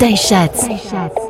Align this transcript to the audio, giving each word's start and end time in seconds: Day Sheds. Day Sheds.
Day 0.00 0.16
Sheds. 0.16 0.66
Day 0.66 0.78
Sheds. 0.78 1.29